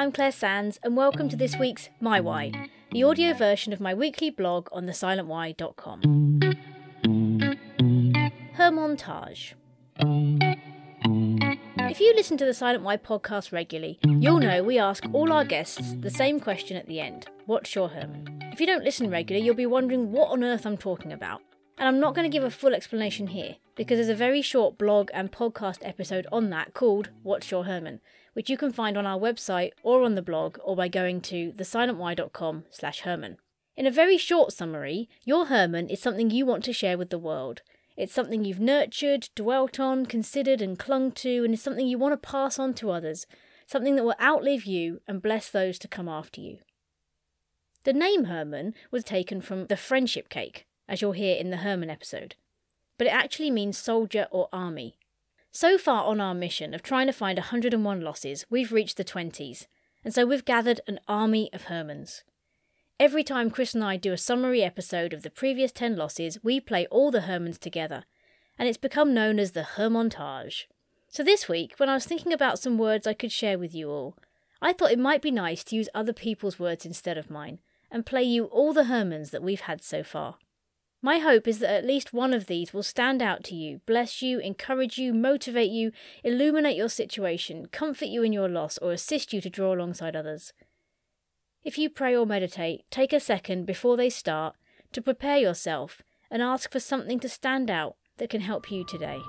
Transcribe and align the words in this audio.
I'm 0.00 0.12
Claire 0.12 0.32
Sandys, 0.32 0.78
and 0.82 0.96
welcome 0.96 1.28
to 1.28 1.36
this 1.36 1.58
week's 1.58 1.90
My 2.00 2.22
Why, 2.22 2.70
the 2.90 3.02
audio 3.02 3.34
version 3.34 3.74
of 3.74 3.80
my 3.80 3.92
weekly 3.92 4.30
blog 4.30 4.70
on 4.72 4.86
thesilentwhy.com. 4.86 6.40
Hermontage. 8.54 9.56
If 11.76 12.00
you 12.00 12.14
listen 12.16 12.38
to 12.38 12.46
the 12.46 12.54
Silent 12.54 12.82
Why 12.82 12.96
podcast 12.96 13.52
regularly, 13.52 13.98
you'll 14.06 14.40
know 14.40 14.62
we 14.62 14.78
ask 14.78 15.04
all 15.12 15.34
our 15.34 15.44
guests 15.44 15.92
the 16.00 16.08
same 16.08 16.40
question 16.40 16.78
at 16.78 16.86
the 16.86 16.98
end 16.98 17.26
What's 17.44 17.74
your 17.74 17.90
Herman? 17.90 18.38
If 18.54 18.58
you 18.58 18.66
don't 18.66 18.84
listen 18.84 19.10
regularly, 19.10 19.44
you'll 19.44 19.54
be 19.54 19.66
wondering 19.66 20.12
what 20.12 20.30
on 20.30 20.42
earth 20.42 20.64
I'm 20.64 20.78
talking 20.78 21.12
about. 21.12 21.42
And 21.80 21.88
I'm 21.88 21.98
not 21.98 22.14
going 22.14 22.30
to 22.30 22.32
give 22.32 22.44
a 22.44 22.50
full 22.50 22.74
explanation 22.74 23.28
here, 23.28 23.56
because 23.74 23.96
there's 23.96 24.10
a 24.10 24.14
very 24.14 24.42
short 24.42 24.76
blog 24.76 25.08
and 25.14 25.32
podcast 25.32 25.78
episode 25.80 26.26
on 26.30 26.50
that 26.50 26.74
called 26.74 27.08
What's 27.22 27.50
Your 27.50 27.64
Herman, 27.64 28.02
which 28.34 28.50
you 28.50 28.58
can 28.58 28.70
find 28.70 28.98
on 28.98 29.06
our 29.06 29.18
website 29.18 29.70
or 29.82 30.02
on 30.02 30.14
the 30.14 30.20
blog 30.20 30.58
or 30.62 30.76
by 30.76 30.88
going 30.88 31.22
to 31.22 31.52
thesilentwhy.com 31.52 32.64
slash 32.68 33.00
Herman. 33.00 33.38
In 33.78 33.86
a 33.86 33.90
very 33.90 34.18
short 34.18 34.52
summary, 34.52 35.08
your 35.24 35.46
Herman 35.46 35.88
is 35.88 36.02
something 36.02 36.30
you 36.30 36.44
want 36.44 36.64
to 36.64 36.74
share 36.74 36.98
with 36.98 37.08
the 37.08 37.18
world. 37.18 37.62
It's 37.96 38.12
something 38.12 38.44
you've 38.44 38.60
nurtured, 38.60 39.30
dwelt 39.34 39.80
on, 39.80 40.04
considered 40.04 40.60
and 40.60 40.78
clung 40.78 41.12
to, 41.12 41.44
and 41.44 41.54
is 41.54 41.62
something 41.62 41.86
you 41.86 41.96
want 41.96 42.12
to 42.12 42.28
pass 42.28 42.58
on 42.58 42.74
to 42.74 42.90
others, 42.90 43.26
something 43.64 43.96
that 43.96 44.04
will 44.04 44.16
outlive 44.20 44.66
you 44.66 45.00
and 45.08 45.22
bless 45.22 45.48
those 45.48 45.78
to 45.78 45.88
come 45.88 46.10
after 46.10 46.42
you. 46.42 46.58
The 47.84 47.94
name 47.94 48.24
Herman 48.24 48.74
was 48.90 49.02
taken 49.02 49.40
from 49.40 49.68
the 49.68 49.78
friendship 49.78 50.28
cake, 50.28 50.66
as 50.90 51.00
you'll 51.00 51.12
hear 51.12 51.36
in 51.36 51.48
the 51.48 51.58
Herman 51.58 51.88
episode. 51.88 52.34
But 52.98 53.06
it 53.06 53.14
actually 53.14 53.50
means 53.50 53.78
soldier 53.78 54.26
or 54.30 54.48
army. 54.52 54.96
So 55.52 55.78
far 55.78 56.04
on 56.04 56.20
our 56.20 56.34
mission 56.34 56.74
of 56.74 56.82
trying 56.82 57.06
to 57.06 57.12
find 57.12 57.38
101 57.38 58.00
losses, 58.02 58.44
we've 58.50 58.72
reached 58.72 58.96
the 58.98 59.04
20s, 59.04 59.66
and 60.04 60.12
so 60.12 60.26
we've 60.26 60.44
gathered 60.44 60.80
an 60.86 61.00
army 61.08 61.48
of 61.52 61.64
Hermans. 61.64 62.24
Every 62.98 63.24
time 63.24 63.50
Chris 63.50 63.72
and 63.74 63.82
I 63.82 63.96
do 63.96 64.12
a 64.12 64.18
summary 64.18 64.62
episode 64.62 65.14
of 65.14 65.22
the 65.22 65.30
previous 65.30 65.72
10 65.72 65.96
losses, 65.96 66.38
we 66.42 66.60
play 66.60 66.86
all 66.90 67.10
the 67.10 67.20
Hermans 67.20 67.58
together, 67.58 68.04
and 68.58 68.68
it's 68.68 68.76
become 68.76 69.14
known 69.14 69.38
as 69.38 69.52
the 69.52 69.62
Hermontage. 69.62 70.68
So 71.08 71.22
this 71.22 71.48
week, 71.48 71.74
when 71.78 71.88
I 71.88 71.94
was 71.94 72.04
thinking 72.04 72.32
about 72.32 72.58
some 72.58 72.78
words 72.78 73.06
I 73.06 73.14
could 73.14 73.32
share 73.32 73.58
with 73.58 73.74
you 73.74 73.88
all, 73.90 74.16
I 74.60 74.72
thought 74.72 74.92
it 74.92 74.98
might 74.98 75.22
be 75.22 75.30
nice 75.30 75.64
to 75.64 75.76
use 75.76 75.88
other 75.94 76.12
people's 76.12 76.58
words 76.58 76.84
instead 76.84 77.16
of 77.16 77.30
mine, 77.30 77.60
and 77.90 78.04
play 78.04 78.22
you 78.22 78.44
all 78.44 78.72
the 78.72 78.84
Hermans 78.84 79.30
that 79.30 79.42
we've 79.42 79.62
had 79.62 79.82
so 79.82 80.02
far. 80.02 80.36
My 81.02 81.18
hope 81.18 81.48
is 81.48 81.60
that 81.60 81.74
at 81.74 81.86
least 81.86 82.12
one 82.12 82.34
of 82.34 82.46
these 82.46 82.74
will 82.74 82.82
stand 82.82 83.22
out 83.22 83.42
to 83.44 83.54
you, 83.54 83.80
bless 83.86 84.20
you, 84.20 84.38
encourage 84.38 84.98
you, 84.98 85.14
motivate 85.14 85.70
you, 85.70 85.92
illuminate 86.22 86.76
your 86.76 86.90
situation, 86.90 87.66
comfort 87.66 88.08
you 88.08 88.22
in 88.22 88.34
your 88.34 88.48
loss, 88.48 88.76
or 88.78 88.92
assist 88.92 89.32
you 89.32 89.40
to 89.40 89.48
draw 89.48 89.74
alongside 89.74 90.14
others. 90.14 90.52
If 91.64 91.78
you 91.78 91.88
pray 91.88 92.14
or 92.14 92.26
meditate, 92.26 92.84
take 92.90 93.14
a 93.14 93.20
second 93.20 93.64
before 93.64 93.96
they 93.96 94.10
start 94.10 94.56
to 94.92 95.00
prepare 95.00 95.38
yourself 95.38 96.02
and 96.30 96.42
ask 96.42 96.70
for 96.70 96.80
something 96.80 97.18
to 97.20 97.28
stand 97.28 97.70
out 97.70 97.96
that 98.18 98.30
can 98.30 98.42
help 98.42 98.70
you 98.70 98.84
today. 98.84 99.20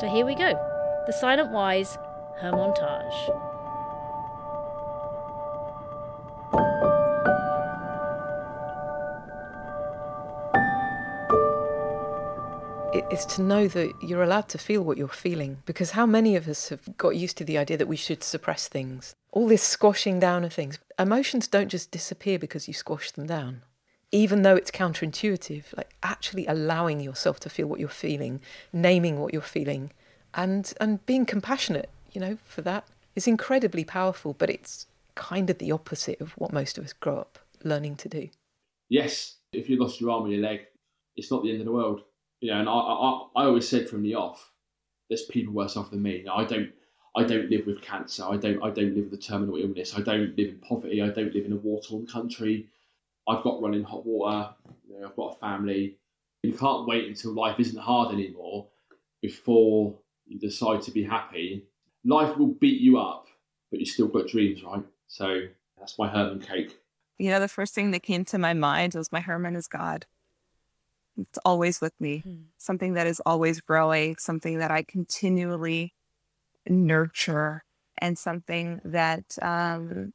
So 0.00 0.08
here 0.10 0.24
we 0.24 0.34
go 0.34 0.52
The 1.06 1.12
Silent 1.12 1.52
Why's, 1.52 1.96
her 2.40 2.50
Hermontage. 2.50 3.53
Is 13.10 13.24
to 13.26 13.42
know 13.42 13.68
that 13.68 13.92
you're 14.02 14.22
allowed 14.22 14.48
to 14.48 14.58
feel 14.58 14.82
what 14.82 14.96
you're 14.96 15.08
feeling. 15.08 15.58
Because 15.66 15.92
how 15.92 16.06
many 16.06 16.36
of 16.36 16.48
us 16.48 16.70
have 16.70 16.96
got 16.96 17.16
used 17.16 17.36
to 17.38 17.44
the 17.44 17.58
idea 17.58 17.76
that 17.76 17.88
we 17.88 17.96
should 17.96 18.24
suppress 18.24 18.68
things? 18.68 19.14
All 19.32 19.46
this 19.46 19.62
squashing 19.62 20.18
down 20.18 20.44
of 20.44 20.52
things. 20.52 20.78
Emotions 20.98 21.46
don't 21.46 21.68
just 21.68 21.90
disappear 21.90 22.38
because 22.38 22.66
you 22.66 22.74
squash 22.74 23.10
them 23.10 23.26
down. 23.26 23.62
Even 24.10 24.42
though 24.42 24.56
it's 24.56 24.70
counterintuitive, 24.70 25.76
like 25.76 25.94
actually 26.02 26.46
allowing 26.46 27.00
yourself 27.00 27.40
to 27.40 27.50
feel 27.50 27.66
what 27.66 27.80
you're 27.80 27.88
feeling, 27.88 28.40
naming 28.72 29.20
what 29.20 29.32
you're 29.32 29.42
feeling, 29.42 29.90
and 30.34 30.72
and 30.80 31.04
being 31.04 31.26
compassionate, 31.26 31.90
you 32.12 32.20
know, 32.20 32.38
for 32.44 32.62
that 32.62 32.86
is 33.16 33.26
incredibly 33.26 33.84
powerful. 33.84 34.34
But 34.38 34.50
it's 34.50 34.86
kind 35.14 35.50
of 35.50 35.58
the 35.58 35.72
opposite 35.72 36.20
of 36.20 36.32
what 36.32 36.52
most 36.52 36.78
of 36.78 36.84
us 36.84 36.92
grow 36.92 37.18
up 37.18 37.38
learning 37.64 37.96
to 37.96 38.08
do. 38.08 38.28
Yes, 38.88 39.36
if 39.52 39.68
you 39.68 39.78
lost 39.78 40.00
your 40.00 40.10
arm 40.10 40.24
or 40.24 40.28
your 40.28 40.42
leg, 40.42 40.60
it's 41.16 41.30
not 41.30 41.42
the 41.42 41.50
end 41.50 41.60
of 41.60 41.66
the 41.66 41.72
world 41.72 42.02
you 42.44 42.50
know, 42.50 42.60
and 42.60 42.68
I, 42.68 42.72
I, 42.72 43.26
I 43.36 43.46
always 43.46 43.66
said 43.66 43.88
from 43.88 44.02
the 44.02 44.16
off, 44.16 44.52
there's 45.08 45.22
people 45.22 45.54
worse 45.54 45.78
off 45.78 45.90
than 45.90 46.02
me. 46.02 46.26
I 46.30 46.44
don't, 46.44 46.70
I 47.16 47.22
don't 47.24 47.48
live 47.48 47.64
with 47.64 47.80
cancer. 47.80 48.22
I 48.22 48.36
don't, 48.36 48.62
I 48.62 48.68
don't 48.68 48.94
live 48.94 49.10
with 49.10 49.18
a 49.18 49.22
terminal 49.22 49.56
illness. 49.56 49.94
I 49.96 50.02
don't 50.02 50.36
live 50.36 50.50
in 50.50 50.58
poverty. 50.58 51.00
I 51.00 51.08
don't 51.08 51.34
live 51.34 51.46
in 51.46 51.54
a 51.54 51.56
war-torn 51.56 52.06
country. 52.06 52.66
I've 53.26 53.42
got 53.42 53.62
running 53.62 53.82
hot 53.82 54.04
water. 54.04 54.50
You 54.86 55.00
know, 55.00 55.06
I've 55.06 55.16
got 55.16 55.36
a 55.36 55.40
family. 55.40 55.96
You 56.42 56.52
can't 56.52 56.86
wait 56.86 57.08
until 57.08 57.32
life 57.32 57.58
isn't 57.58 57.80
hard 57.80 58.12
anymore 58.12 58.66
before 59.22 59.94
you 60.26 60.38
decide 60.38 60.82
to 60.82 60.90
be 60.90 61.02
happy. 61.02 61.64
Life 62.04 62.36
will 62.36 62.48
beat 62.48 62.82
you 62.82 62.98
up, 62.98 63.26
but 63.70 63.80
you 63.80 63.86
still 63.86 64.08
got 64.08 64.28
dreams, 64.28 64.62
right? 64.62 64.84
So 65.06 65.40
that's 65.78 65.98
my 65.98 66.08
Herman 66.08 66.40
cake. 66.40 66.76
You 67.16 67.30
know, 67.30 67.40
the 67.40 67.48
first 67.48 67.74
thing 67.74 67.90
that 67.92 68.02
came 68.02 68.26
to 68.26 68.36
my 68.36 68.52
mind 68.52 68.92
was 68.92 69.10
my 69.10 69.20
Herman 69.20 69.56
is 69.56 69.66
God. 69.66 70.04
It's 71.16 71.38
always 71.44 71.80
with 71.80 71.92
me, 72.00 72.22
mm-hmm. 72.26 72.42
something 72.58 72.94
that 72.94 73.06
is 73.06 73.20
always 73.24 73.60
growing, 73.60 74.16
something 74.18 74.58
that 74.58 74.70
I 74.70 74.82
continually 74.82 75.94
nurture, 76.68 77.62
and 77.98 78.18
something 78.18 78.80
that, 78.84 79.38
um, 79.40 80.12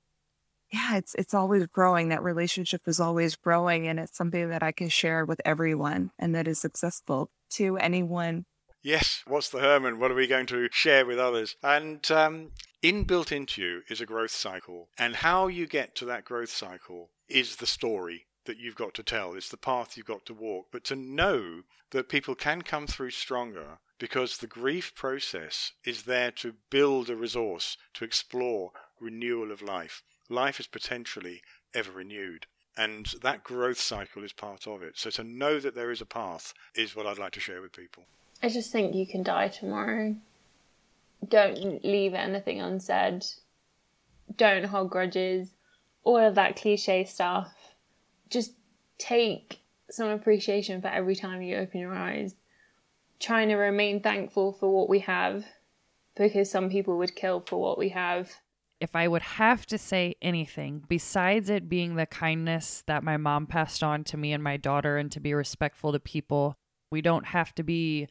yeah, 0.74 0.98
it's 0.98 1.16
it's 1.16 1.34
always 1.34 1.66
growing. 1.68 2.10
That 2.10 2.22
relationship 2.22 2.82
is 2.86 3.00
always 3.00 3.36
growing, 3.36 3.88
and 3.88 4.00
it's 4.00 4.18
something 4.18 4.50
that 4.50 4.62
I 4.62 4.72
can 4.72 4.90
share 4.90 5.26
with 5.26 5.42
everyone, 5.46 6.12
and 6.20 6.36
that 6.36 6.48
is 6.48 6.66
accessible 6.66 7.32
to 7.52 7.78
anyone. 7.78 8.46
Yes, 8.82 9.24
what's 9.26 9.50
the 9.50 9.60
Herman? 9.60 10.00
What 10.00 10.12
are 10.12 10.16
we 10.16 10.28
going 10.28 10.46
to 10.48 10.70
share 10.72 11.06
with 11.06 11.20
others? 11.20 11.56
And 11.62 12.10
um, 12.12 12.52
inbuilt 12.84 13.32
into 13.32 13.62
you 13.62 13.82
is 13.90 14.00
a 14.00 14.06
growth 14.06 14.32
cycle, 14.32 14.90
and 14.98 15.18
how 15.18 15.48
you 15.48 15.66
get 15.66 15.96
to 15.96 16.06
that 16.06 16.26
growth 16.26 16.50
cycle 16.50 17.10
is 17.28 17.58
the 17.58 17.68
story 17.68 18.26
that 18.46 18.58
you've 18.58 18.76
got 18.76 18.94
to 18.96 19.04
tell. 19.04 19.34
It's 19.34 19.50
the 19.50 19.58
path 19.58 19.96
you've 19.96 20.06
got 20.06 20.26
to 20.26 20.34
walk. 20.34 20.68
But 20.72 20.84
to 20.86 20.96
know 20.96 21.62
that 21.92 22.10
people 22.10 22.36
can 22.36 22.62
come 22.62 22.88
through 22.88 23.12
stronger 23.12 23.80
because 23.98 24.38
the 24.38 24.48
grief 24.48 24.96
process 24.96 25.74
is 25.84 26.04
there 26.04 26.32
to 26.32 26.54
build 26.70 27.10
a 27.10 27.16
resource 27.16 27.78
to 27.96 28.06
explore 28.06 28.72
renewal 29.00 29.52
of 29.52 29.62
life. 29.62 30.04
Life 30.30 30.60
is 30.60 30.68
potentially 30.68 31.42
ever 31.74 31.92
renewed. 31.92 32.46
And 32.78 33.08
that 33.22 33.44
growth 33.44 33.80
cycle 33.80 34.24
is 34.24 34.32
part 34.32 34.66
of 34.66 34.82
it. 34.82 34.98
So 34.98 35.10
to 35.12 35.24
know 35.24 35.60
that 35.60 35.76
there 35.76 35.92
is 35.92 36.02
a 36.02 36.06
path 36.06 36.54
is 36.76 36.96
what 36.96 37.06
I'd 37.06 37.18
like 37.18 37.34
to 37.34 37.40
share 37.40 37.62
with 37.62 37.74
people. 37.74 38.04
I 38.42 38.48
just 38.48 38.72
think 38.72 38.96
you 38.96 39.06
can 39.06 39.22
die 39.22 39.50
tomorrow. 39.50 40.16
Don't 41.28 41.84
leave 41.84 42.14
anything 42.14 42.62
unsaid. 42.62 43.26
Don't 44.38 44.64
hold 44.64 44.92
grudges. 44.92 45.50
All 46.06 46.18
of 46.18 46.36
that 46.36 46.56
cliche 46.56 47.04
stuff 47.04 47.54
just 48.30 48.54
take 48.98 49.62
some 49.90 50.10
appreciation 50.10 50.82
for 50.82 50.88
every 50.88 51.16
time 51.16 51.42
you 51.42 51.58
open 51.58 51.80
your 51.80 51.94
eyes. 51.94 52.36
Trying 53.20 53.50
to 53.50 53.56
remain 53.56 54.02
thankful 54.02 54.54
for 54.54 54.70
what 54.70 54.90
we 54.90 55.00
have 55.00 55.44
because 56.16 56.50
some 56.50 56.70
people 56.70 56.98
would 56.98 57.16
kill 57.16 57.44
for 57.46 57.60
what 57.60 57.78
we 57.78 57.90
have. 57.90 58.30
If 58.80 58.96
I 58.96 59.08
would 59.08 59.22
have 59.22 59.66
to 59.68 59.78
say 59.78 60.16
anything, 60.22 60.84
besides 60.88 61.50
it 61.50 61.68
being 61.68 61.96
the 61.96 62.06
kindness 62.06 62.84
that 62.88 63.04
my 63.04 63.18
mom 63.18 63.46
passed 63.46 63.84
on 63.84 64.06
to 64.06 64.18
me 64.18 64.32
and 64.32 64.42
my 64.44 64.56
daughter, 64.56 64.98
and 64.98 65.12
to 65.12 65.20
be 65.20 65.34
respectful 65.34 65.92
to 65.92 66.00
people, 66.00 66.56
we 66.90 67.02
don't 67.02 67.26
have 67.26 67.54
to 67.56 67.64
be 67.64 68.08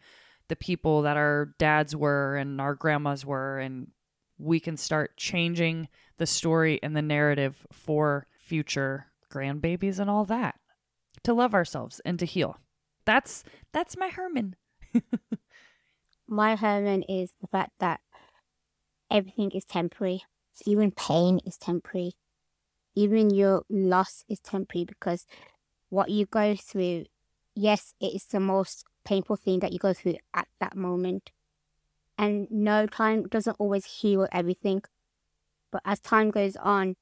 the 0.49 0.57
people 0.57 1.03
that 1.03 1.17
our 1.17 1.55
dads 1.59 1.97
were 1.97 2.37
and 2.37 2.61
our 2.61 2.75
grandmas 2.75 3.25
were. 3.25 3.59
And 3.59 3.89
we 4.39 4.61
can 4.61 4.77
start 4.77 5.17
changing 5.17 5.89
the 6.19 6.27
story 6.27 6.79
and 6.83 6.95
the 6.95 7.03
narrative 7.03 7.67
for 7.73 8.27
future 8.39 9.07
grandbabies 9.31 9.99
and 9.99 10.11
all 10.11 10.25
that 10.27 10.57
to 11.25 11.33
love 11.33 11.55
ourselves 11.55 12.01
and 12.05 12.19
to 12.19 12.27
heal. 12.27 12.59
That's 13.05 13.45
that's 13.73 13.97
my 13.97 14.09
Herman. 14.09 14.57
my 16.29 16.57
Herman 16.57 17.03
is 17.03 17.33
the 17.41 17.47
fact 17.47 17.73
that 17.81 18.01
everything 19.11 19.51
is 19.53 19.65
temporary. 19.65 20.23
Even 20.67 20.91
pain 20.91 21.41
is 21.47 21.57
temporary. 21.57 22.13
Even 22.95 23.31
your 23.31 23.63
loss 23.71 24.25
is 24.29 24.41
temporary 24.41 24.85
because 24.85 25.27
what 25.89 26.11
you 26.11 26.27
go 26.27 26.57
through, 26.57 27.05
yes, 27.55 27.95
it 28.01 28.15
is 28.15 28.25
the 28.25 28.41
most 28.41 28.85
painful 29.05 29.37
thing 29.37 29.61
that 29.61 29.73
you 29.73 29.79
go 29.79 29.93
through 29.93 30.17
at 30.35 30.49
that 30.61 30.77
moment. 30.77 31.31
And 32.19 32.51
no, 32.51 32.87
time 32.87 33.29
doesn't 33.29 33.57
always 33.59 33.85
heal 33.85 34.27
everything. 34.33 34.83
But 35.71 35.83
as 35.85 36.01
time 36.01 36.31
goes 36.31 36.57
on, 36.57 36.97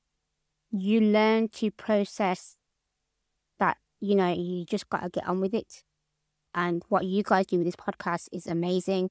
you 0.71 1.01
learn 1.01 1.49
to 1.49 1.71
process 1.71 2.57
that, 3.59 3.79
you 4.01 4.15
know, 4.15 4.33
you 4.33 4.65
just 4.65 4.89
got 4.89 5.03
to 5.03 5.09
get 5.09 5.29
on 5.29 5.41
with 5.41 5.55
it. 5.55 5.83
And 6.55 6.83
what 6.89 7.05
you 7.05 7.23
guys 7.23 7.47
do 7.47 7.59
with 7.59 7.67
this 7.67 7.77
podcast 7.77 8.29
is 8.33 8.47
amazing. 8.47 9.11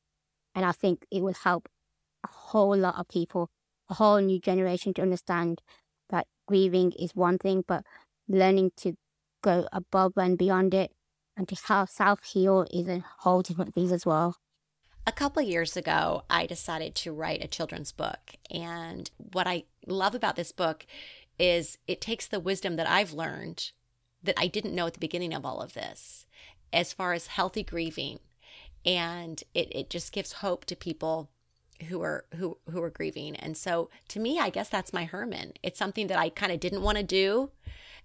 And 0.54 0.66
I 0.66 0.72
think 0.72 1.06
it 1.12 1.22
will 1.22 1.34
help 1.34 1.68
a 2.24 2.28
whole 2.28 2.76
lot 2.76 2.96
of 2.98 3.08
people 3.08 3.50
a 3.90 3.96
whole 3.96 4.20
new 4.20 4.40
generation 4.40 4.94
to 4.96 5.02
understand 5.02 5.62
that 6.10 6.28
grieving 6.48 6.92
is 6.94 7.16
one 7.16 7.38
thing, 7.38 7.64
but 7.68 7.84
learning 8.28 8.72
to 8.78 8.96
go 9.44 9.68
above 9.72 10.14
and 10.18 10.38
beyond 10.38 10.74
it 10.74 10.92
and 11.38 11.48
to 11.48 11.56
self 11.56 12.24
heal 12.24 12.66
is 12.72 12.88
a 12.88 13.04
whole 13.20 13.42
different 13.42 13.74
thing 13.74 13.92
as 13.92 14.06
well. 14.06 14.38
A 15.08 15.12
couple 15.12 15.42
years 15.44 15.78
ago, 15.78 16.24
I 16.30 16.48
decided 16.48 16.96
to 16.96 17.14
write 17.14 17.44
a 17.44 17.48
children's 17.48 17.92
book. 17.92 18.38
And 18.50 19.12
what 19.18 19.46
I 19.46 19.66
love 19.86 20.16
about 20.16 20.36
this 20.36 20.52
book 20.52 20.88
is 21.40 21.78
it 21.88 22.02
takes 22.02 22.28
the 22.28 22.40
wisdom 22.40 22.76
that 22.76 22.90
I've 22.90 23.14
learned 23.14 23.72
that 24.24 24.40
I 24.40 24.48
didn't 24.48 24.76
know 24.76 24.88
at 24.88 24.94
the 24.94 25.00
beginning 25.00 25.34
of 25.34 25.46
all 25.46 25.62
of 25.62 25.74
this 25.74 26.26
as 26.74 26.94
far 26.94 27.14
as 27.14 27.28
healthy 27.28 27.64
grieving. 27.64 28.20
And 28.86 29.42
it, 29.54 29.74
it 29.76 29.90
just 29.90 30.12
gives 30.12 30.34
hope 30.34 30.66
to 30.66 30.76
people 30.76 31.30
who 31.90 32.02
are 32.02 32.26
who 32.36 32.58
who 32.70 32.82
are 32.82 32.90
grieving. 32.90 33.36
And 33.36 33.58
so 33.58 33.90
to 34.10 34.20
me, 34.20 34.40
I 34.40 34.50
guess 34.50 34.70
that's 34.70 34.94
my 34.94 35.06
Herman. 35.06 35.54
It's 35.64 35.80
something 35.80 36.08
that 36.08 36.20
I 36.20 36.30
kind 36.30 36.52
of 36.52 36.60
didn't 36.60 36.82
want 36.82 36.98
to 36.98 37.04
do. 37.04 37.52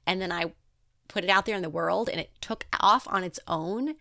And 0.06 0.20
then 0.20 0.32
I 0.32 0.52
put 1.08 1.24
it 1.24 1.30
out 1.30 1.44
there 1.44 1.56
in 1.56 1.62
the 1.62 1.68
world 1.68 2.08
and 2.08 2.20
it 2.20 2.30
took 2.40 2.66
off 2.80 3.06
on 3.08 3.24
its 3.24 3.40
own 3.46 3.94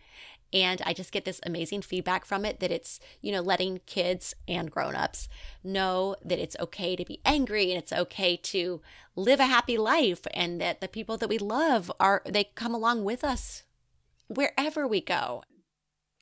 and 0.52 0.82
I 0.84 0.92
just 0.92 1.12
get 1.12 1.24
this 1.24 1.40
amazing 1.44 1.82
feedback 1.82 2.24
from 2.24 2.44
it 2.44 2.60
that 2.60 2.70
it's, 2.70 3.00
you 3.20 3.32
know, 3.32 3.40
letting 3.40 3.80
kids 3.86 4.34
and 4.48 4.70
grown-ups 4.70 5.28
know 5.62 6.16
that 6.24 6.38
it's 6.38 6.56
okay 6.58 6.96
to 6.96 7.04
be 7.04 7.20
angry 7.24 7.70
and 7.70 7.78
it's 7.78 7.92
okay 7.92 8.36
to 8.36 8.80
live 9.16 9.40
a 9.40 9.46
happy 9.46 9.78
life 9.78 10.26
and 10.34 10.60
that 10.60 10.80
the 10.80 10.88
people 10.88 11.16
that 11.16 11.28
we 11.28 11.38
love 11.38 11.90
are 12.00 12.22
they 12.26 12.44
come 12.54 12.74
along 12.74 13.04
with 13.04 13.22
us 13.22 13.64
wherever 14.28 14.86
we 14.86 15.00
go. 15.00 15.42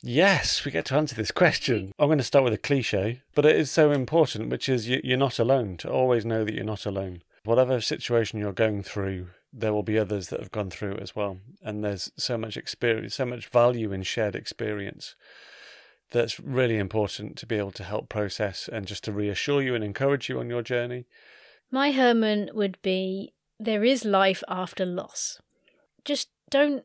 Yes, 0.01 0.63
we 0.63 0.71
get 0.71 0.85
to 0.85 0.95
answer 0.95 1.15
this 1.15 1.31
question. 1.31 1.91
I'm 1.99 2.07
going 2.07 2.19
to 2.19 2.23
start 2.23 2.45
with 2.45 2.53
a 2.53 2.57
cliche, 2.57 3.21
but 3.35 3.45
it 3.45 3.57
is 3.57 3.69
so 3.69 3.91
important, 3.91 4.49
which 4.49 4.69
is 4.69 4.87
you're 4.87 5.17
not 5.17 5.39
alone. 5.39 5.75
To 5.77 5.89
always 5.91 6.25
know 6.25 6.45
that 6.45 6.53
you're 6.53 6.63
not 6.63 6.85
alone. 6.85 7.21
Whatever 7.43 7.81
situation 7.81 8.39
you're 8.39 8.53
going 8.53 8.81
through, 8.81 9.27
there 9.51 9.73
will 9.73 9.83
be 9.83 9.97
others 9.97 10.29
that 10.29 10.39
have 10.39 10.51
gone 10.51 10.69
through 10.69 10.93
it 10.93 11.01
as 11.01 11.15
well. 11.15 11.39
And 11.61 11.83
there's 11.83 12.11
so 12.17 12.37
much 12.37 12.57
experience, 12.57 13.15
so 13.15 13.25
much 13.25 13.47
value 13.47 13.91
in 13.91 14.03
shared 14.03 14.35
experience 14.35 15.15
that's 16.11 16.39
really 16.39 16.77
important 16.77 17.37
to 17.37 17.45
be 17.45 17.55
able 17.55 17.71
to 17.71 17.83
help 17.83 18.09
process 18.09 18.67
and 18.71 18.87
just 18.87 19.03
to 19.03 19.11
reassure 19.11 19.61
you 19.61 19.75
and 19.75 19.83
encourage 19.83 20.29
you 20.29 20.39
on 20.39 20.49
your 20.49 20.61
journey. 20.61 21.05
My 21.71 21.91
Herman 21.91 22.49
would 22.53 22.81
be 22.81 23.33
there 23.59 23.83
is 23.83 24.05
life 24.05 24.43
after 24.47 24.85
loss. 24.85 25.39
Just 26.03 26.29
don't 26.49 26.83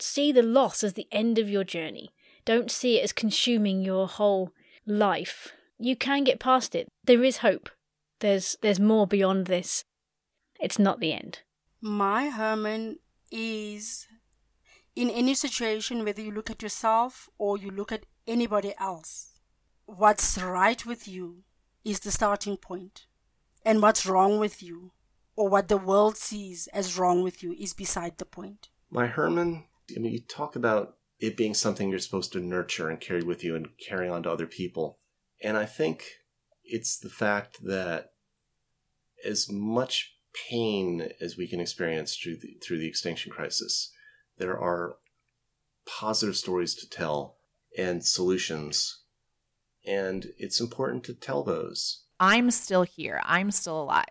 see 0.00 0.32
the 0.32 0.42
loss 0.42 0.82
as 0.82 0.94
the 0.94 1.06
end 1.12 1.38
of 1.38 1.48
your 1.48 1.64
journey. 1.64 2.10
Don't 2.44 2.70
see 2.70 2.98
it 2.98 3.04
as 3.04 3.12
consuming 3.12 3.82
your 3.82 4.08
whole 4.08 4.52
life. 4.86 5.52
You 5.78 5.94
can 5.94 6.24
get 6.24 6.40
past 6.40 6.74
it. 6.74 6.88
There 7.04 7.22
is 7.22 7.38
hope. 7.38 7.70
There's 8.20 8.56
there's 8.62 8.80
more 8.80 9.06
beyond 9.06 9.46
this. 9.46 9.84
It's 10.58 10.78
not 10.78 11.00
the 11.00 11.12
end. 11.12 11.40
My 11.80 12.28
Herman 12.28 12.98
is 13.30 14.06
in 14.94 15.08
any 15.08 15.34
situation, 15.34 16.04
whether 16.04 16.20
you 16.20 16.30
look 16.30 16.50
at 16.50 16.62
yourself 16.62 17.28
or 17.38 17.56
you 17.56 17.70
look 17.70 17.90
at 17.92 18.06
anybody 18.26 18.74
else, 18.78 19.40
what's 19.86 20.36
right 20.36 20.84
with 20.84 21.08
you 21.08 21.42
is 21.84 22.00
the 22.00 22.10
starting 22.10 22.56
point. 22.56 23.06
And 23.64 23.82
what's 23.82 24.06
wrong 24.06 24.38
with 24.38 24.62
you, 24.62 24.92
or 25.36 25.48
what 25.48 25.68
the 25.68 25.76
world 25.76 26.16
sees 26.16 26.66
as 26.68 26.98
wrong 26.98 27.22
with 27.22 27.42
you, 27.42 27.52
is 27.58 27.74
beside 27.74 28.18
the 28.18 28.24
point. 28.24 28.68
My 28.90 29.06
Herman, 29.06 29.64
I 29.94 30.00
mean, 30.00 30.12
you 30.12 30.20
talk 30.20 30.56
about 30.56 30.96
it 31.18 31.36
being 31.36 31.54
something 31.54 31.90
you're 31.90 31.98
supposed 31.98 32.32
to 32.32 32.40
nurture 32.40 32.88
and 32.88 33.00
carry 33.00 33.22
with 33.22 33.44
you 33.44 33.56
and 33.56 33.68
carry 33.78 34.08
on 34.08 34.22
to 34.22 34.30
other 34.30 34.46
people. 34.46 34.98
And 35.42 35.56
I 35.56 35.66
think 35.66 36.04
it's 36.64 36.98
the 36.98 37.10
fact 37.10 37.64
that 37.64 38.12
as 39.24 39.50
much 39.50 40.14
pain 40.32 41.10
as 41.20 41.36
we 41.36 41.46
can 41.46 41.60
experience 41.60 42.16
through 42.16 42.36
the, 42.36 42.56
through 42.62 42.78
the 42.78 42.88
extinction 42.88 43.32
crisis, 43.32 43.92
there 44.38 44.58
are 44.58 44.96
positive 45.86 46.36
stories 46.36 46.74
to 46.76 46.88
tell 46.88 47.36
and 47.76 48.04
solutions. 48.04 49.02
And 49.86 50.32
it's 50.38 50.60
important 50.60 51.04
to 51.04 51.14
tell 51.14 51.42
those. 51.42 52.04
I'm 52.18 52.50
still 52.50 52.82
here. 52.82 53.20
I'm 53.24 53.50
still 53.50 53.82
alive. 53.82 54.04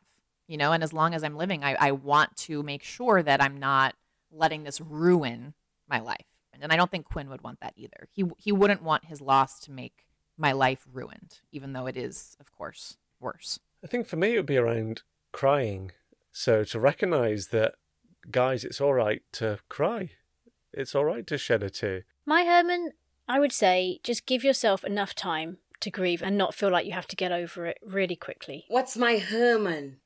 You 0.48 0.57
know, 0.57 0.71
and 0.71 0.83
as 0.83 0.94
long 0.94 1.13
as 1.13 1.24
I'm 1.24 1.36
living, 1.36 1.63
I, 1.63 1.75
I 1.80 1.92
want 1.92 2.36
to 2.38 2.63
make 2.63 2.81
sure 2.81 3.22
that 3.22 3.42
I'm 3.42 3.57
not 3.57 3.95
letting 4.31 4.63
this 4.63 4.81
ruin 4.81 5.54
my 5.88 6.00
life. 6.00 6.25
And 6.62 6.74
I 6.74 6.75
don't 6.75 6.92
think 6.92 7.06
Quinn 7.06 7.30
would 7.30 7.44
want 7.44 7.60
that 7.62 7.74
either. 7.77 8.10
He 8.12 8.25
he 8.38 8.51
wouldn't 8.51 8.83
want 8.83 9.06
his 9.06 9.22
loss 9.22 9.60
to 9.62 9.72
make 9.72 10.06
my 10.38 10.51
life 10.51 10.86
ruined, 10.92 11.39
even 11.51 11.74
though 11.74 11.86
it 11.86 11.95
is, 11.95 12.36
of 12.39 12.51
course, 12.51 12.98
worse. 13.19 13.60
I 13.83 13.88
think 13.88 14.07
for 14.07 14.18
me 14.18 14.33
it 14.33 14.38
would 14.38 14.45
be 14.45 14.57
around 14.57 15.04
crying 15.31 15.92
so 16.31 16.64
to 16.64 16.80
recognize 16.80 17.48
that, 17.48 17.74
guys, 18.30 18.64
it's 18.64 18.81
all 18.81 18.94
right 18.94 19.22
to 19.34 19.60
cry. 19.70 20.12
It's 20.74 20.94
all 20.96 21.06
right 21.06 21.26
to 21.28 21.38
shed 21.38 21.64
a 21.64 21.70
tear. 21.70 22.06
My 22.26 22.44
Herman, 22.44 22.92
I 23.28 23.40
would 23.40 23.52
say 23.52 24.00
just 24.04 24.26
give 24.26 24.44
yourself 24.44 24.84
enough 24.84 25.16
time 25.16 25.58
to 25.81 25.90
grieve 25.90 26.22
and 26.22 26.38
not 26.38 26.54
feel 26.54 26.70
like 26.70 26.86
you 26.86 26.92
have 26.92 27.08
to 27.08 27.16
get 27.16 27.31
over 27.31 27.66
it 27.66 27.78
really 27.81 28.16
quickly. 28.16 28.66
What's 28.68 28.98
my 28.98 29.18
Herman? 29.18 29.98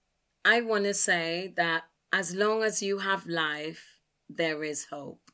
I 0.45 0.61
want 0.61 0.83
to 0.85 0.93
say 0.93 1.53
that 1.57 1.83
as 2.11 2.35
long 2.35 2.63
as 2.63 2.81
you 2.81 2.99
have 2.99 3.25
life, 3.25 3.99
there 4.29 4.63
is 4.63 4.85
hope. 4.91 5.31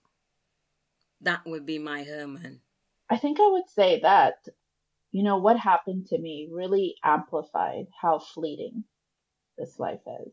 That 1.22 1.42
would 1.46 1.66
be 1.66 1.80
my 1.80 2.04
Herman. 2.04 2.62
I 3.10 3.18
think 3.18 3.40
I 3.40 3.48
would 3.48 3.70
say 3.70 4.00
that, 4.02 4.36
you 5.12 5.24
know, 5.24 5.38
what 5.38 5.58
happened 5.60 6.08
to 6.08 6.18
me 6.18 6.48
really 6.52 6.96
amplified 7.04 7.88
how 8.02 8.20
fleeting 8.20 8.86
this 9.58 9.80
life 9.80 10.02
is. 10.26 10.32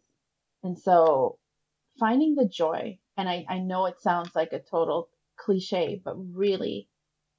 And 0.66 0.76
so 0.76 1.38
finding 1.98 2.34
the 2.34 2.48
joy, 2.48 2.98
and 3.16 3.28
I, 3.28 3.46
I 3.48 3.58
know 3.58 3.86
it 3.86 4.00
sounds 4.00 4.34
like 4.34 4.52
a 4.52 4.58
total 4.58 5.08
cliche, 5.36 6.02
but 6.04 6.16
really, 6.34 6.88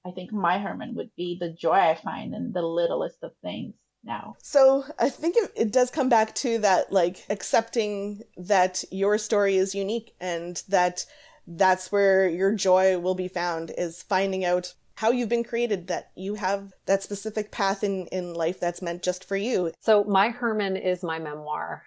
I 0.05 0.11
think 0.11 0.31
my 0.31 0.59
Herman 0.59 0.95
would 0.95 1.11
be 1.17 1.37
the 1.37 1.51
joy 1.51 1.73
I 1.73 1.99
find 2.01 2.33
in 2.33 2.53
the 2.53 2.61
littlest 2.61 3.21
of 3.23 3.33
things 3.41 3.75
now. 4.01 4.37
So 4.41 4.85
I 4.97 5.09
think 5.09 5.35
it, 5.35 5.51
it 5.57 5.73
does 5.73 5.91
come 5.91 6.07
back 6.07 6.35
to 6.35 6.57
that, 6.59 6.93
like 6.93 7.25
accepting 7.29 8.23
that 8.37 8.85
your 8.91 9.17
story 9.17 9.57
is 9.57 9.75
unique 9.75 10.13
and 10.21 10.63
that 10.69 11.05
that's 11.45 11.91
where 11.91 12.29
your 12.29 12.53
joy 12.53 12.97
will 12.97 13.15
be 13.15 13.27
found 13.27 13.73
is 13.77 14.03
finding 14.03 14.45
out 14.45 14.73
how 14.95 15.11
you've 15.11 15.29
been 15.29 15.43
created 15.43 15.87
that 15.87 16.11
you 16.15 16.35
have 16.35 16.71
that 16.85 17.03
specific 17.03 17.51
path 17.51 17.83
in 17.83 18.07
in 18.07 18.33
life 18.33 18.59
that's 18.59 18.81
meant 18.81 19.01
just 19.01 19.23
for 19.23 19.37
you 19.37 19.71
so 19.79 20.03
my 20.03 20.27
herman 20.27 20.75
is 20.75 21.03
my 21.03 21.19
memoir 21.19 21.83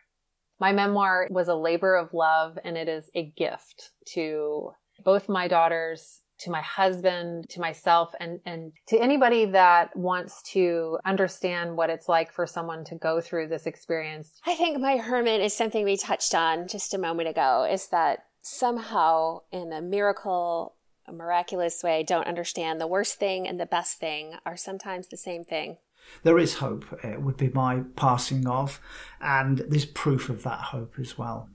my 0.60 0.72
memoir 0.72 1.26
was 1.30 1.48
a 1.48 1.54
labor 1.54 1.96
of 1.96 2.12
love 2.12 2.58
and 2.64 2.76
it 2.76 2.88
is 2.88 3.10
a 3.14 3.32
gift 3.36 3.90
to 4.12 4.72
both 5.02 5.28
my 5.28 5.48
daughters, 5.48 6.20
to 6.40 6.50
my 6.50 6.60
husband, 6.60 7.48
to 7.48 7.60
myself, 7.60 8.12
and, 8.20 8.40
and 8.44 8.72
to 8.88 8.98
anybody 8.98 9.46
that 9.46 9.96
wants 9.96 10.42
to 10.42 10.98
understand 11.04 11.76
what 11.76 11.90
it's 11.90 12.08
like 12.08 12.32
for 12.32 12.46
someone 12.46 12.84
to 12.84 12.94
go 12.94 13.20
through 13.20 13.48
this 13.48 13.66
experience. 13.66 14.32
I 14.46 14.54
think 14.54 14.78
my 14.78 14.98
Herman 14.98 15.40
is 15.40 15.54
something 15.54 15.84
we 15.84 15.96
touched 15.96 16.34
on 16.34 16.68
just 16.68 16.94
a 16.94 16.98
moment 16.98 17.28
ago 17.28 17.66
is 17.70 17.88
that 17.88 18.24
somehow 18.42 19.40
in 19.50 19.72
a 19.72 19.80
miracle, 19.80 20.76
a 21.06 21.12
miraculous 21.12 21.82
way, 21.82 22.02
don't 22.02 22.26
understand 22.26 22.80
the 22.80 22.86
worst 22.86 23.18
thing 23.18 23.48
and 23.48 23.58
the 23.58 23.66
best 23.66 23.98
thing 23.98 24.34
are 24.44 24.56
sometimes 24.56 25.08
the 25.08 25.16
same 25.16 25.44
thing 25.44 25.78
there 26.22 26.38
is 26.38 26.54
hope. 26.54 26.84
It 27.04 27.22
would 27.22 27.36
be 27.36 27.48
my 27.48 27.82
passing 27.96 28.46
of, 28.46 28.80
and 29.20 29.58
there's 29.68 29.86
proof 29.86 30.28
of 30.28 30.42
that 30.42 30.60
hope 30.60 30.94
as 30.98 31.16
well. 31.16 31.48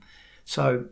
So 0.44 0.86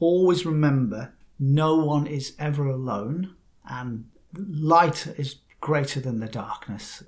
always 0.00 0.46
remember 0.46 1.14
no 1.38 1.76
one 1.76 2.06
is 2.06 2.34
ever 2.38 2.66
alone, 2.66 3.36
and 3.68 4.06
light 4.34 5.06
is 5.18 5.36
greater 5.60 6.00
than 6.00 6.20
the 6.20 6.28
darkness. 6.28 7.02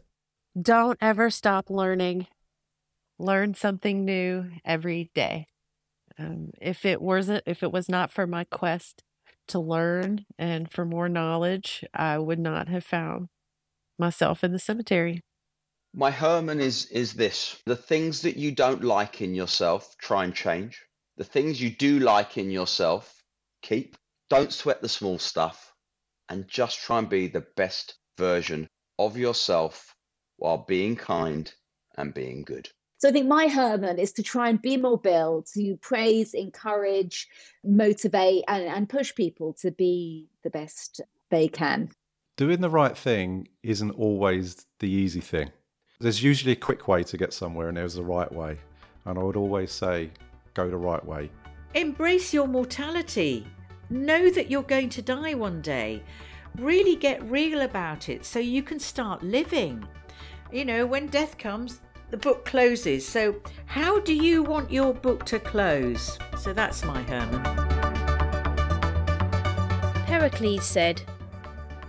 Don't 0.60 0.98
ever 1.00 1.30
stop 1.30 1.70
learning. 1.70 2.26
Learn 3.18 3.54
something 3.54 4.04
new 4.04 4.50
every 4.64 5.10
day. 5.14 5.46
Um, 6.18 6.50
if 6.60 6.84
it 6.84 7.00
wasn't, 7.00 7.44
if 7.46 7.62
it 7.62 7.72
was 7.72 7.88
not 7.88 8.10
for 8.10 8.26
my 8.26 8.44
quest 8.44 9.02
to 9.48 9.58
learn 9.58 10.26
and 10.38 10.70
for 10.70 10.84
more 10.84 11.08
knowledge, 11.08 11.84
I 11.94 12.18
would 12.18 12.38
not 12.38 12.68
have 12.68 12.84
found 12.84 13.28
myself 13.98 14.42
in 14.42 14.52
the 14.52 14.58
cemetery. 14.58 15.22
My 15.92 16.12
Herman 16.12 16.60
is 16.60 16.86
is 16.86 17.14
this: 17.14 17.60
the 17.66 17.74
things 17.74 18.22
that 18.22 18.36
you 18.36 18.52
don't 18.52 18.84
like 18.84 19.20
in 19.20 19.34
yourself, 19.34 19.96
try 19.98 20.22
and 20.22 20.32
change. 20.32 20.80
The 21.16 21.24
things 21.24 21.60
you 21.60 21.68
do 21.68 21.98
like 21.98 22.38
in 22.38 22.50
yourself, 22.50 23.24
keep. 23.60 23.96
Don't 24.28 24.52
sweat 24.52 24.82
the 24.82 24.88
small 24.88 25.18
stuff, 25.18 25.74
and 26.28 26.46
just 26.46 26.78
try 26.78 26.98
and 27.00 27.08
be 27.08 27.26
the 27.26 27.44
best 27.56 27.94
version 28.16 28.68
of 29.00 29.16
yourself 29.16 29.96
while 30.36 30.58
being 30.58 30.94
kind 30.94 31.52
and 31.96 32.14
being 32.14 32.44
good. 32.44 32.68
So 32.98 33.08
I 33.08 33.12
think 33.12 33.26
my 33.26 33.48
Herman 33.48 33.98
is 33.98 34.12
to 34.12 34.22
try 34.22 34.48
and 34.48 34.62
be 34.62 34.76
more 34.76 35.00
Bill, 35.00 35.44
to 35.54 35.76
praise, 35.78 36.34
encourage, 36.34 37.26
motivate, 37.64 38.44
and, 38.46 38.64
and 38.64 38.88
push 38.88 39.12
people 39.12 39.54
to 39.54 39.72
be 39.72 40.28
the 40.44 40.50
best 40.50 41.00
they 41.30 41.48
can. 41.48 41.90
Doing 42.36 42.60
the 42.60 42.70
right 42.70 42.96
thing 42.96 43.48
isn't 43.64 43.90
always 43.90 44.66
the 44.78 44.88
easy 44.88 45.20
thing 45.20 45.50
There's 46.00 46.22
usually 46.22 46.52
a 46.52 46.56
quick 46.56 46.88
way 46.88 47.02
to 47.04 47.16
get 47.18 47.34
somewhere, 47.34 47.68
and 47.68 47.76
there's 47.76 47.96
the 47.96 48.02
right 48.02 48.32
way. 48.32 48.56
And 49.04 49.18
I 49.18 49.22
would 49.22 49.36
always 49.36 49.70
say, 49.70 50.10
go 50.54 50.70
the 50.70 50.76
right 50.78 51.04
way. 51.04 51.30
Embrace 51.74 52.32
your 52.32 52.48
mortality. 52.48 53.46
Know 53.90 54.30
that 54.30 54.50
you're 54.50 54.62
going 54.62 54.88
to 54.90 55.02
die 55.02 55.34
one 55.34 55.60
day. 55.60 56.02
Really 56.56 56.96
get 56.96 57.22
real 57.30 57.60
about 57.60 58.08
it 58.08 58.24
so 58.24 58.38
you 58.38 58.62
can 58.62 58.80
start 58.80 59.22
living. 59.22 59.86
You 60.50 60.64
know, 60.64 60.86
when 60.86 61.06
death 61.08 61.36
comes, 61.36 61.82
the 62.10 62.16
book 62.16 62.46
closes. 62.46 63.06
So, 63.06 63.36
how 63.66 64.00
do 64.00 64.14
you 64.14 64.42
want 64.42 64.72
your 64.72 64.94
book 64.94 65.26
to 65.26 65.38
close? 65.38 66.18
So, 66.38 66.54
that's 66.54 66.82
my 66.82 67.02
Herman. 67.02 67.42
Pericles 70.06 70.64
said, 70.64 71.02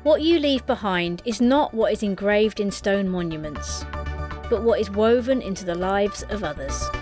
What 0.03 0.21
you 0.21 0.37
leave 0.37 0.65
behind 0.65 1.21
is 1.23 1.39
not 1.39 1.73
what 1.73 1.93
is 1.93 2.03
engraved 2.03 2.59
in 2.59 2.71
stone 2.71 3.07
monuments, 3.07 3.85
but 4.51 4.63
what 4.63 4.81
is 4.81 4.91
woven 4.91 5.41
into 5.41 5.63
the 5.63 5.73
lives 5.73 6.23
of 6.23 6.43
others. 6.43 7.00